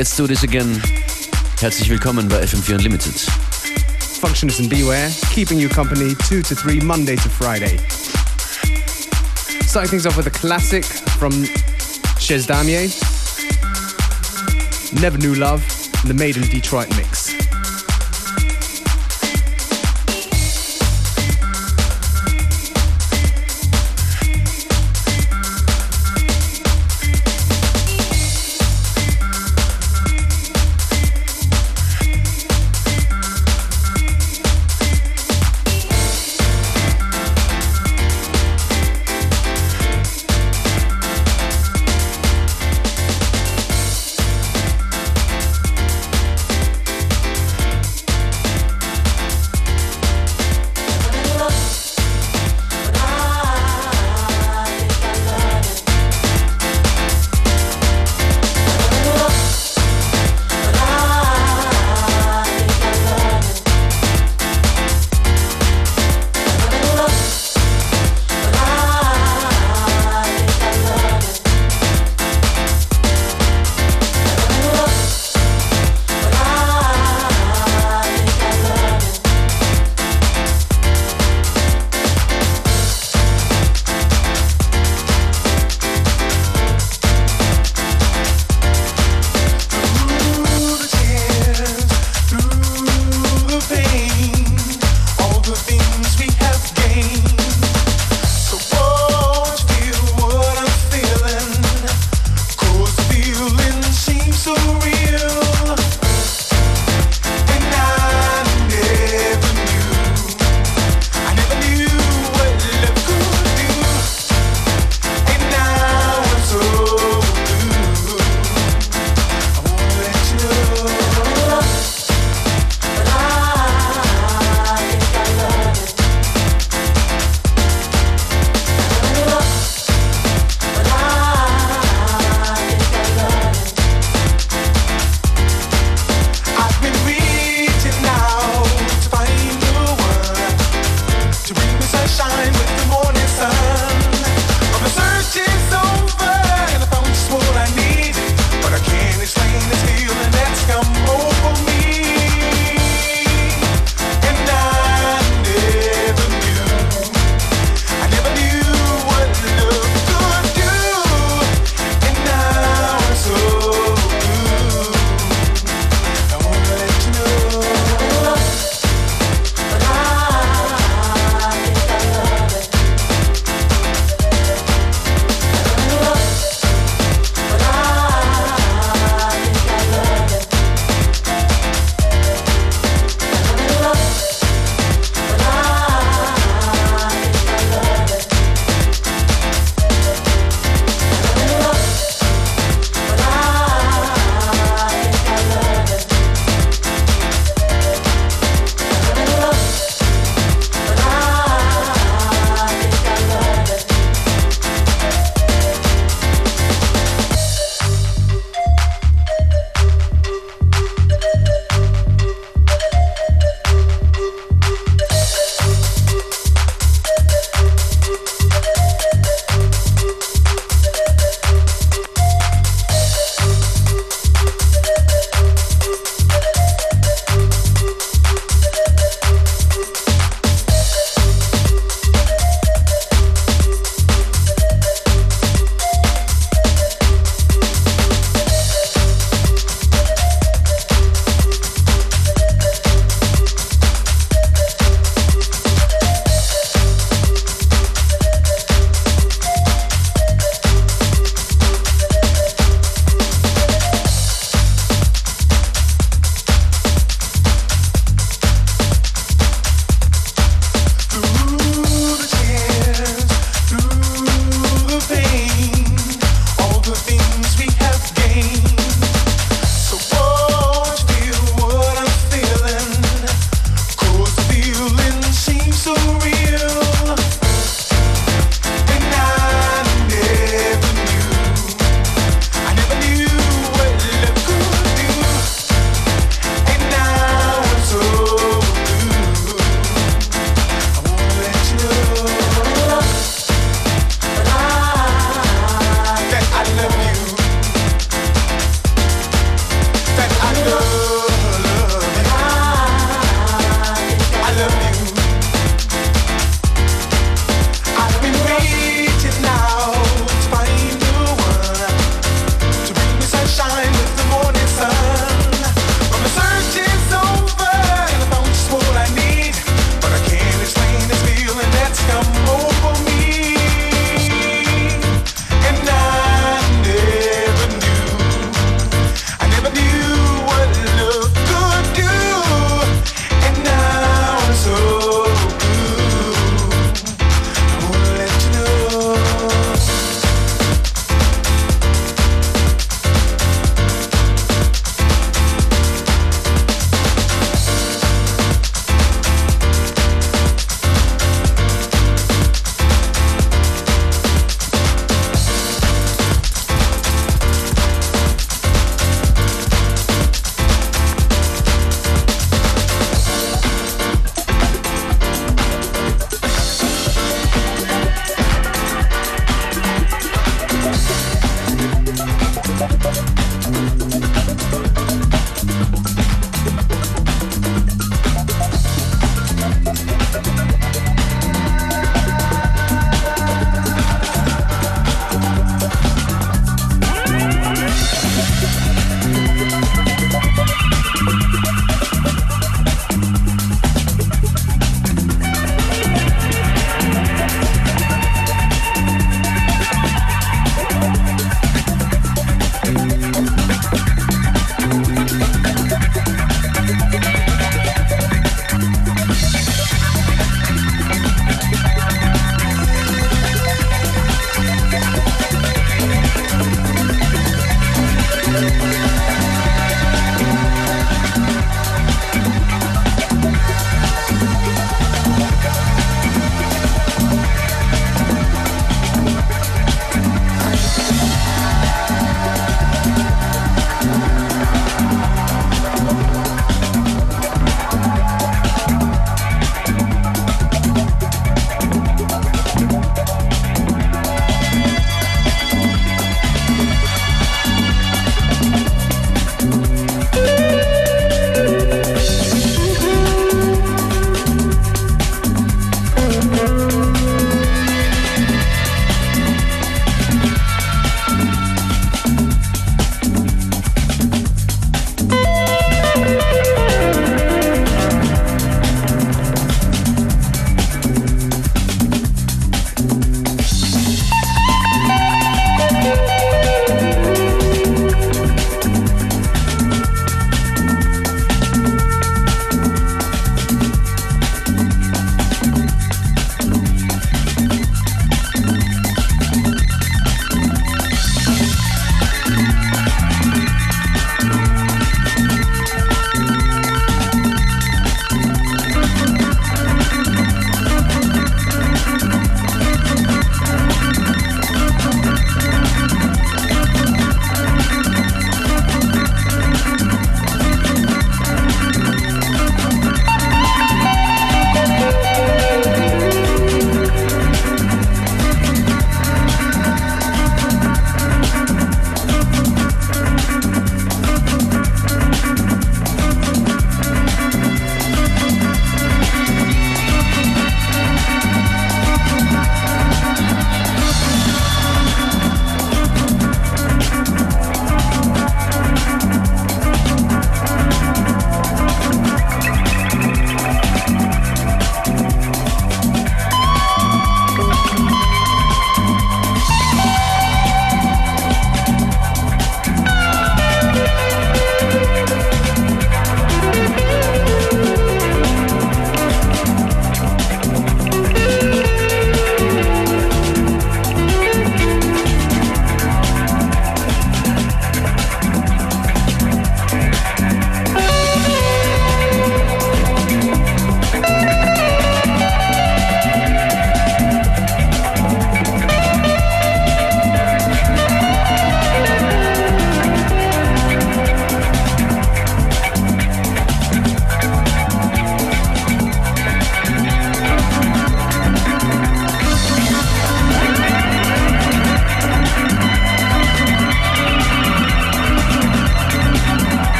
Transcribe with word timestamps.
Let's 0.00 0.16
do 0.16 0.26
this 0.26 0.44
again. 0.44 0.80
Herzlich 1.60 1.90
willkommen 1.90 2.26
bei 2.26 2.42
FM4 2.42 2.76
Unlimited. 2.76 3.12
Functionist 4.18 4.58
and 4.58 4.70
Beware, 4.70 5.10
keeping 5.34 5.58
you 5.60 5.68
company 5.68 6.14
2 6.26 6.40
to 6.40 6.54
3 6.54 6.80
Monday 6.80 7.16
to 7.16 7.28
Friday. 7.28 7.76
Starting 9.66 9.90
things 9.90 10.06
off 10.06 10.16
with 10.16 10.26
a 10.26 10.30
classic 10.30 10.86
from 11.18 11.32
Chez 12.18 12.46
Damier. 12.46 12.88
Never 15.02 15.18
Knew 15.18 15.34
Love, 15.34 15.62
the 16.06 16.14
Made 16.14 16.38
in 16.38 16.48
Detroit 16.48 16.88
mix. 16.96 17.19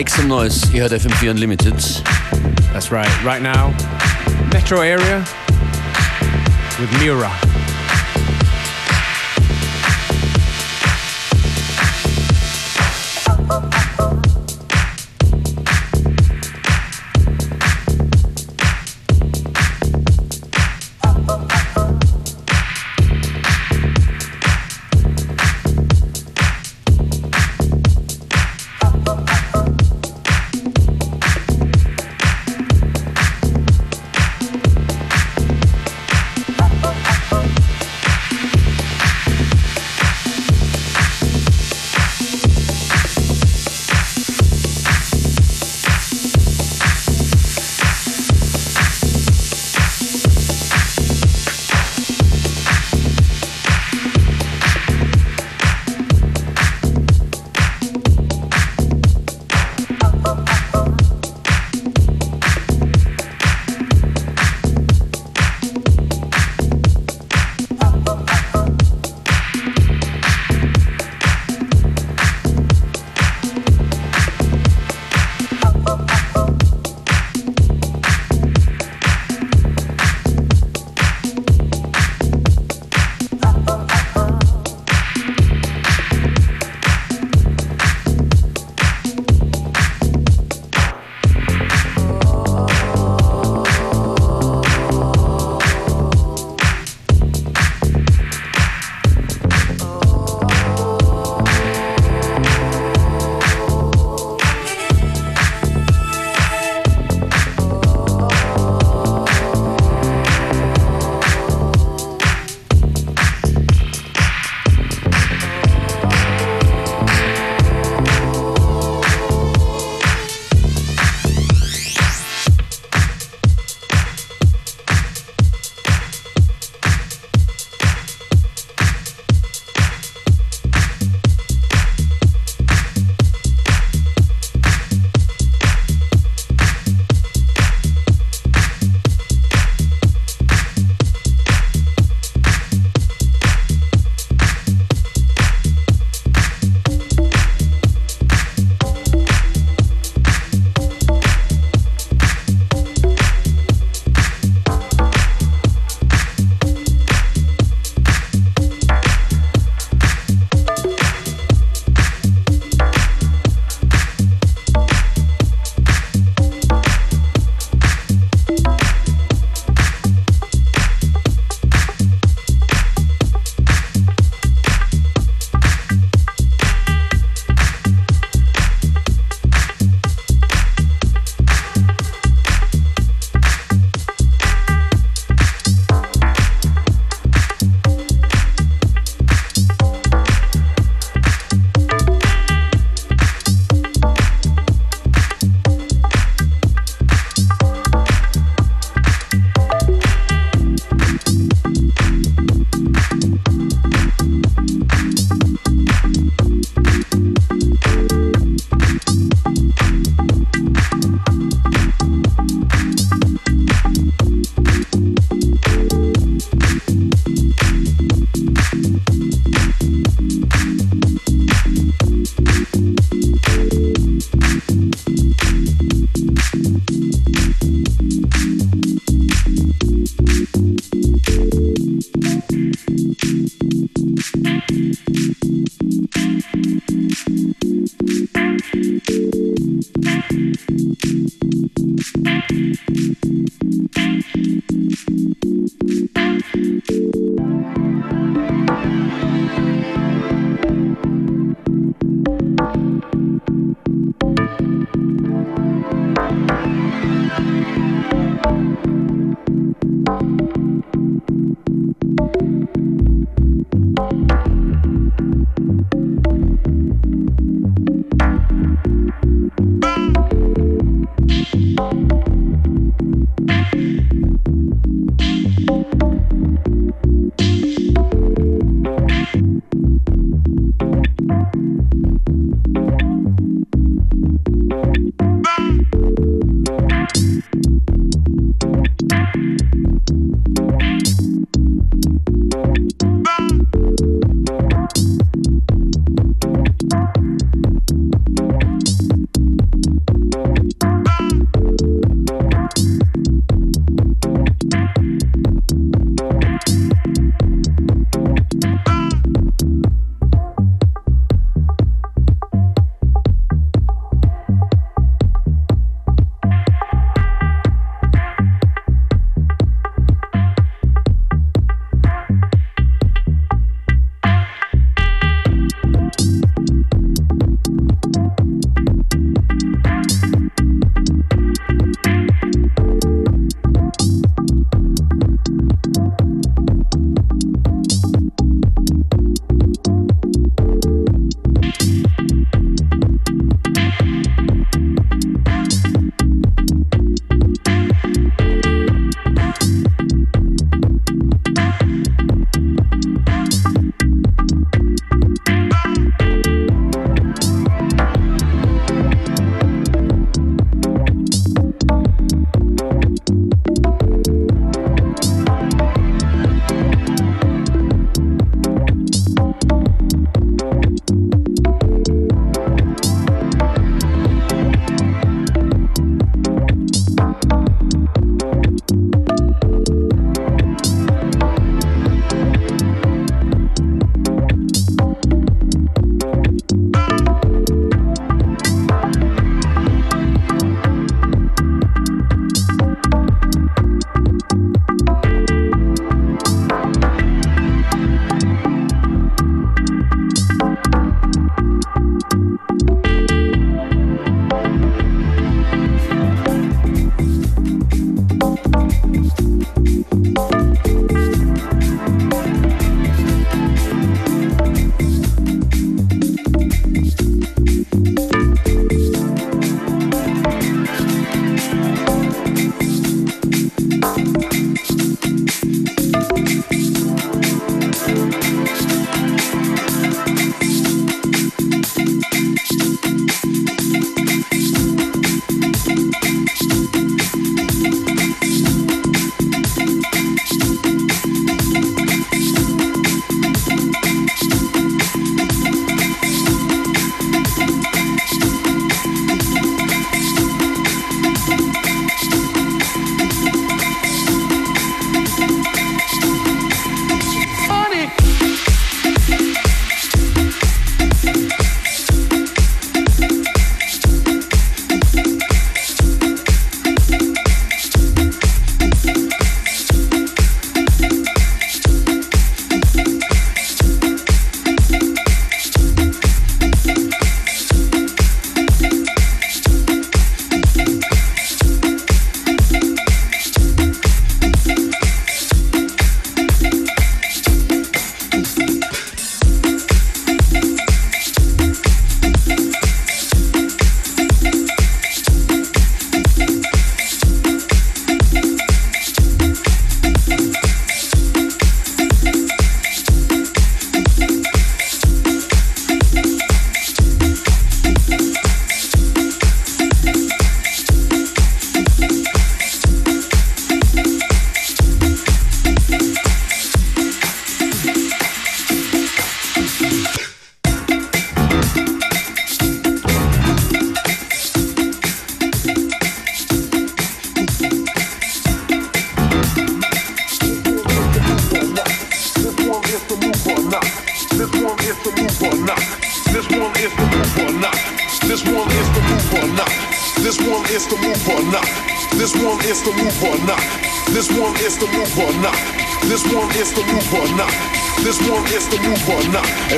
Make 0.00 0.08
some 0.08 0.28
noise. 0.28 0.72
Ihr 0.72 0.80
heard 0.80 0.92
FM4 0.92 1.28
Unlimited. 1.28 1.74
That's 2.72 2.90
right. 2.90 3.22
Right 3.22 3.42
now, 3.42 3.68
metro 4.50 4.80
area 4.80 5.18
with 6.80 6.90
Miura. 6.98 7.49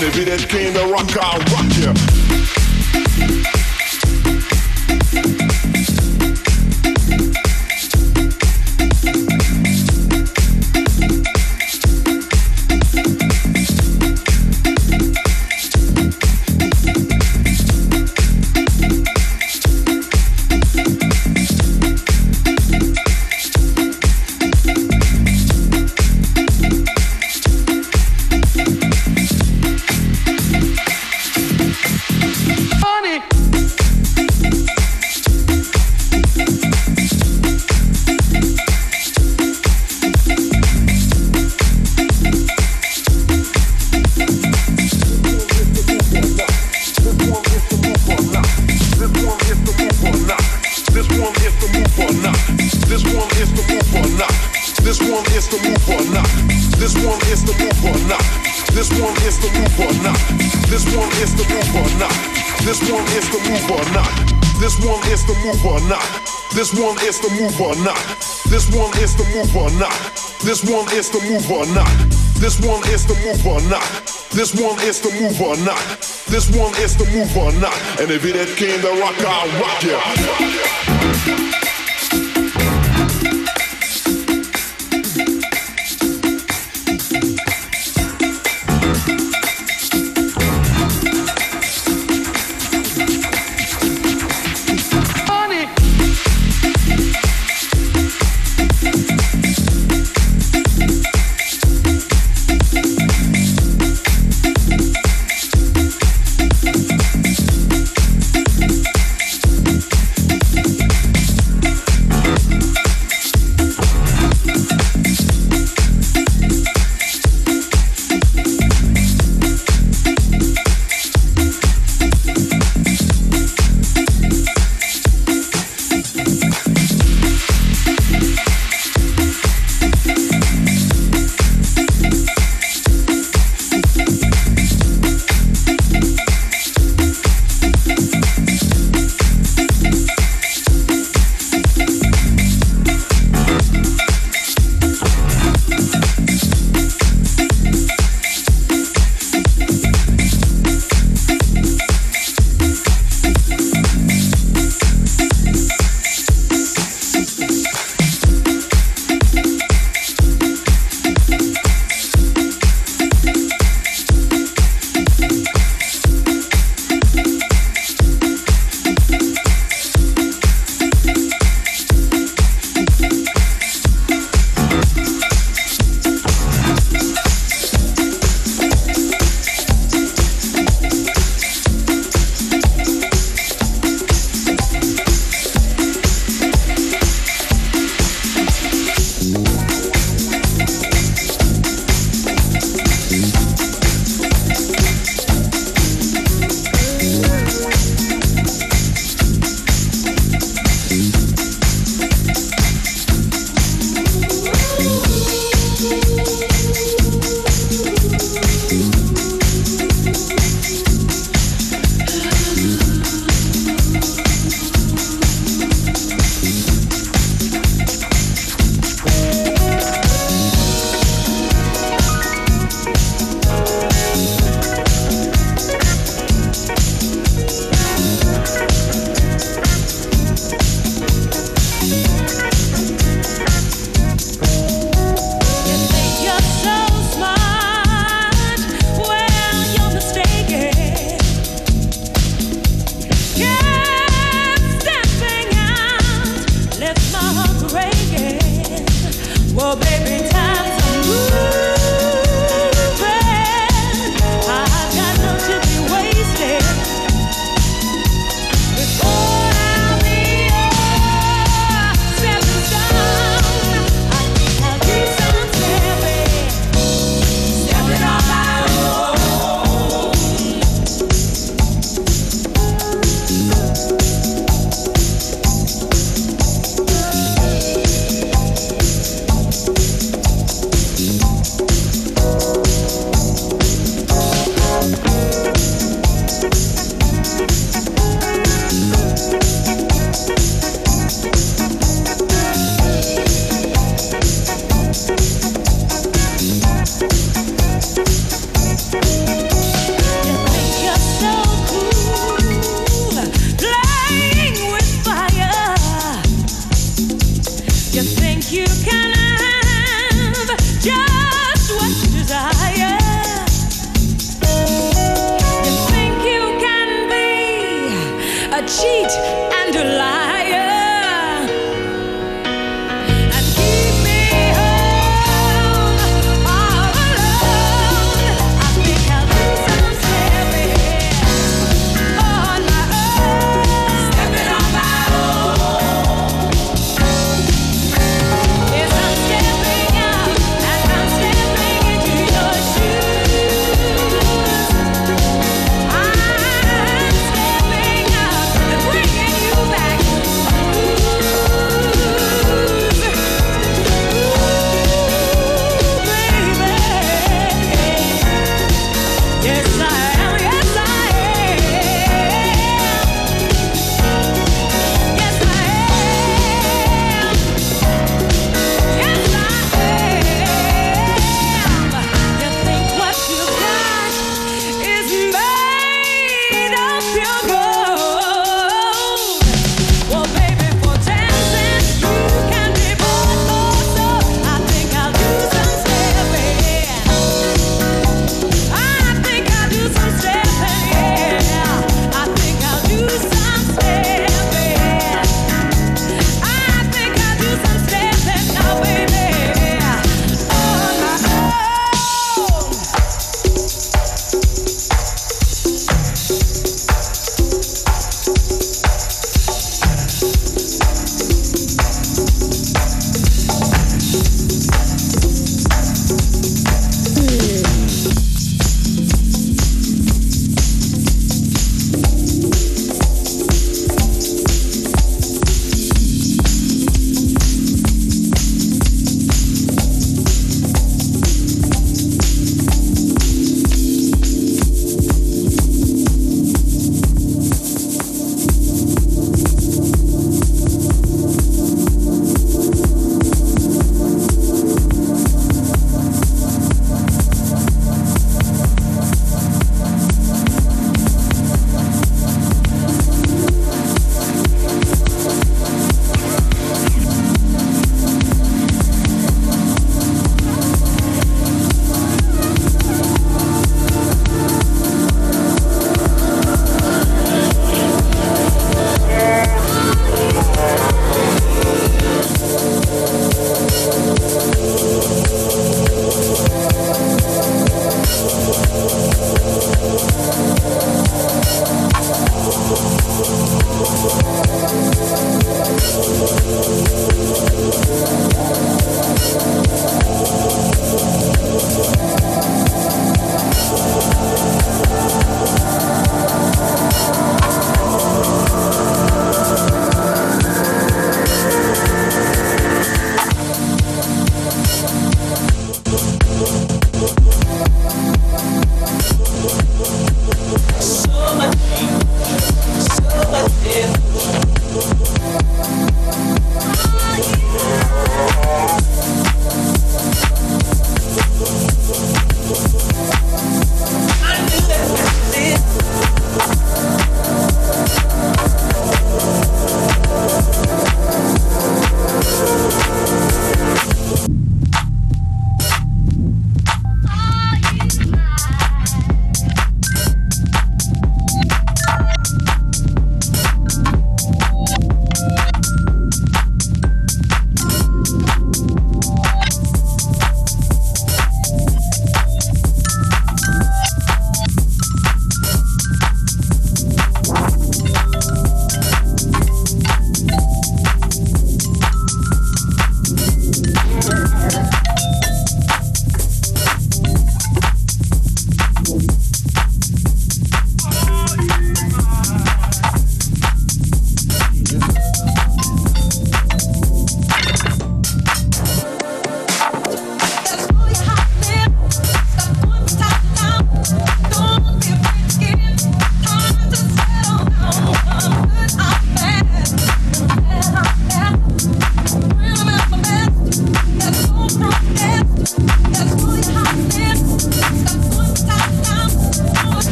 And 0.00 0.08
if 0.08 0.16
it 0.16 0.28
ain't 0.30 0.48
came 0.48 0.72
to 0.72 0.86
rock, 0.86 1.14
I'll 1.18 1.38
rock. 1.52 1.59
not. 56.10 56.28
This 56.78 56.94
one 57.04 57.20
is 57.30 57.44
the 57.44 57.54
move 57.58 57.80
or 57.84 57.98
not. 58.08 58.24
This 58.72 58.90
one 58.98 59.14
is 59.26 59.36
the 59.38 59.50
move 59.54 59.78
or 59.80 59.92
not. 60.02 60.18
This 60.70 60.84
one 60.94 61.10
is 61.22 61.34
the 61.34 61.44
move 61.50 61.74
or 61.76 61.90
not. 61.98 62.14
This 62.64 62.80
one 62.90 63.04
is 63.16 63.26
the 63.30 63.38
move 63.48 63.70
or 63.70 63.84
not. 63.92 64.12
This 64.60 64.76
one 64.80 65.00
is 65.08 65.24
the 65.26 65.34
move 65.44 65.64
or 65.64 65.80
not. 65.88 66.04
This 66.54 66.74
one 66.74 66.96
is 67.06 67.20
the 67.20 67.30
move 67.38 67.60
or 67.60 67.74
not. 67.82 67.98
This 68.50 68.68
one 68.70 68.92
is 68.98 69.14
the 69.16 69.24
move 69.34 69.56
or 69.56 69.70
not. 69.78 69.94
This 70.42 70.64
one 70.64 70.86
is 70.92 71.10
the 71.10 71.20
move 71.30 71.50
or 71.50 71.66
not. 71.74 71.88
This 72.40 72.60
one 72.60 72.82
is 72.88 73.06
the 73.06 73.14
move 73.20 73.46
or 73.46 73.60
not. 73.68 73.80
This 74.30 74.54
one 74.54 74.78
is 74.80 75.00
the 75.00 75.10
move 75.20 75.40
or 75.40 75.56
not. 75.64 75.78
This 76.28 76.48
one 76.50 76.74
is 76.80 76.96
the 76.96 77.04
move 77.12 77.36
or 77.36 77.52
not. 77.60 77.76
And 78.00 78.10
if 78.10 78.24
it 78.24 78.36
ain't 78.36 78.56
came 78.56 78.80
to 78.80 78.90
rock, 79.00 79.14
I'll 79.20 79.48
rock 79.60 79.82
ya. 79.82 80.00
Yeah. 81.26 81.49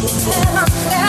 Know. 0.00 1.08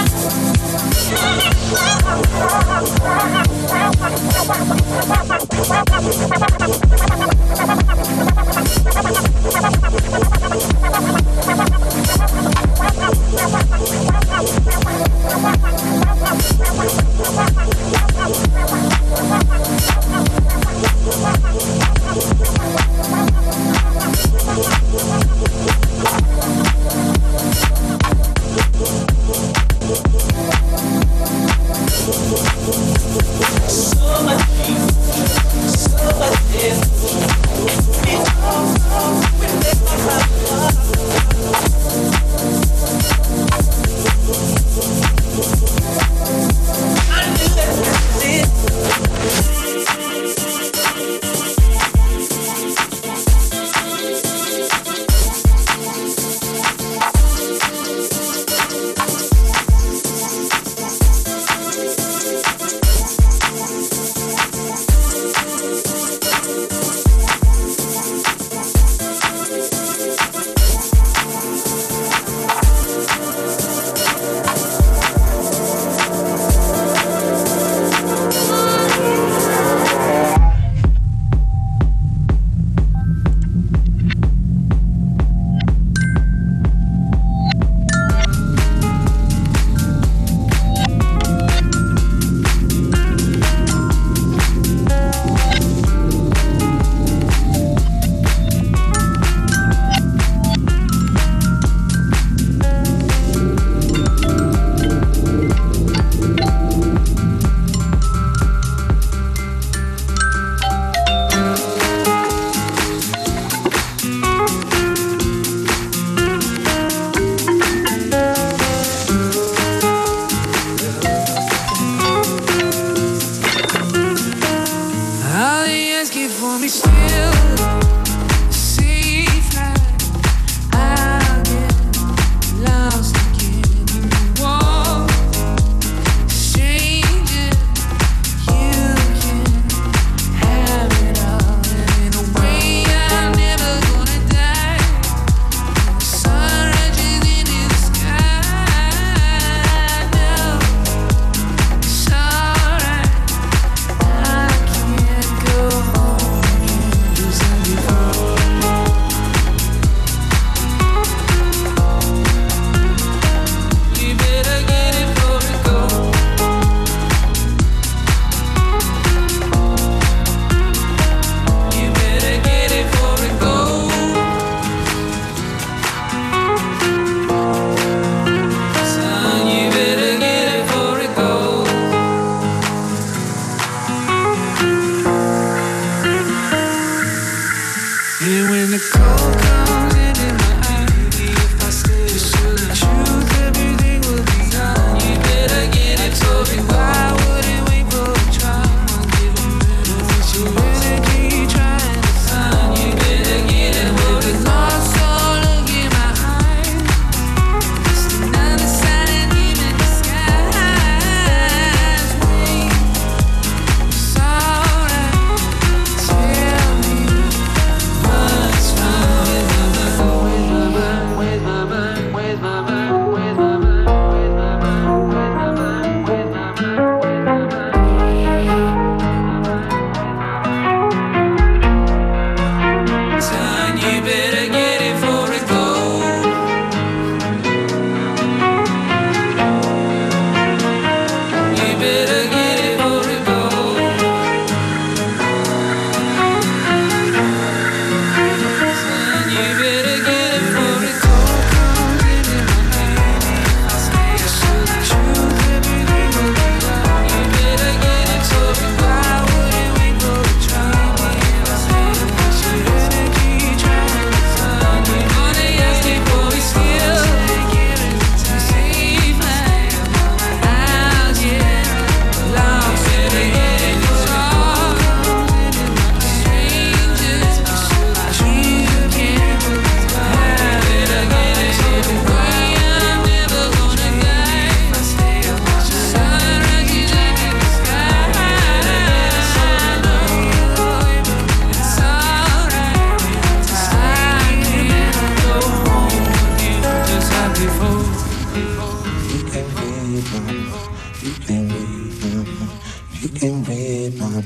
My 304.22 304.26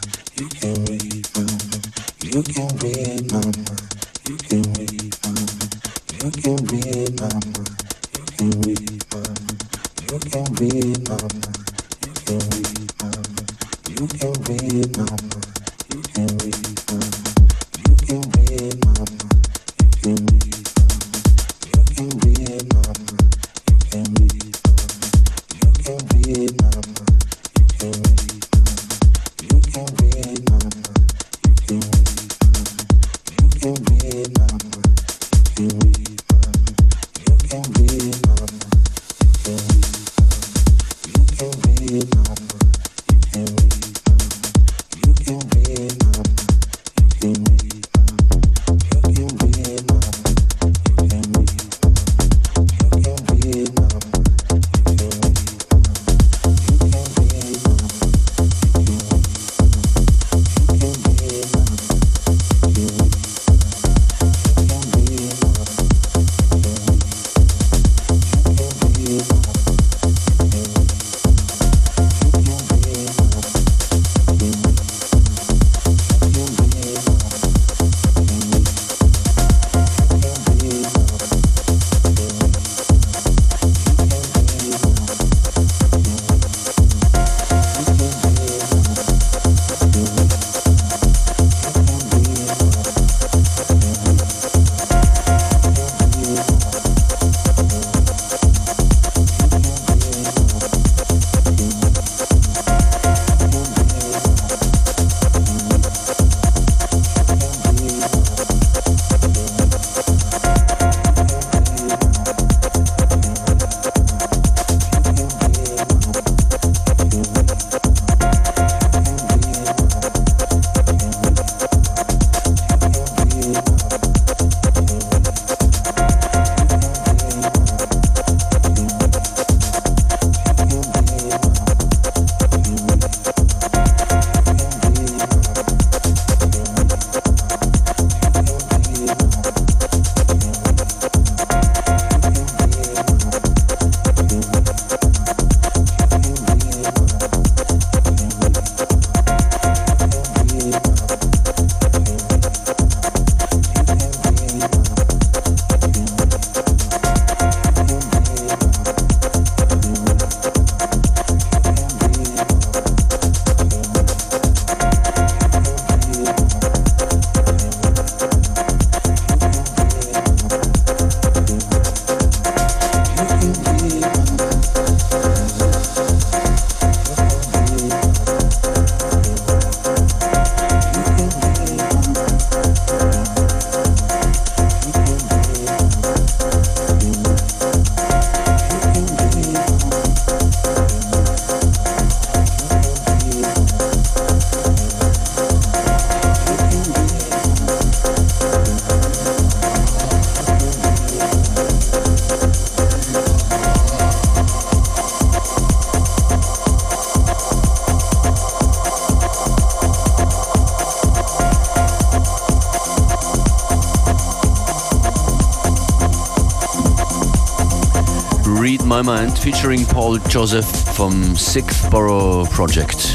featuring 219.51 219.87
Paul 219.87 220.21
Joseph 220.29 220.67
vom 220.95 221.35
Sixth 221.35 221.89
Borough 221.91 222.47
Project. 222.51 223.15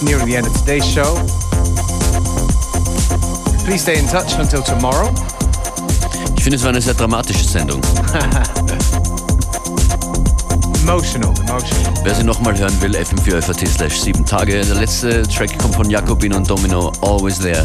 Nearing 0.00 0.26
the 0.26 0.36
end 0.36 0.46
of 0.46 0.56
today's 0.60 0.86
show. 0.86 1.16
Please 3.64 3.82
stay 3.82 3.98
in 3.98 4.06
touch 4.06 4.38
until 4.38 4.62
tomorrow. 4.62 5.12
Ich 6.36 6.44
finde, 6.44 6.56
es 6.56 6.62
war 6.62 6.70
eine 6.70 6.80
sehr 6.80 6.94
dramatische 6.94 7.42
Sendung. 7.42 7.80
emotional, 10.82 11.34
emotional. 11.48 11.94
Wer 12.04 12.14
sie 12.14 12.22
nochmal 12.22 12.56
hören 12.56 12.80
will, 12.80 12.94
fm4 12.94 13.42
FAT 13.42 13.66
slash 13.66 14.00
7 14.02 14.24
Tage. 14.24 14.64
Der 14.64 14.76
letzte 14.76 15.22
Track 15.22 15.58
kommt 15.58 15.74
von 15.74 15.90
Jakobin 15.90 16.32
und 16.32 16.48
Domino, 16.48 16.92
Always 17.02 17.40
There. 17.40 17.64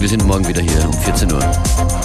Wir 0.00 0.08
sind 0.08 0.24
morgen 0.26 0.48
wieder 0.48 0.62
hier 0.62 0.88
um 0.88 0.94
14 0.94 1.30
Uhr. 1.30 1.99